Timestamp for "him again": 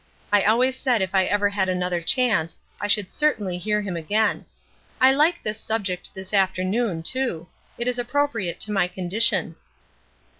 3.83-4.47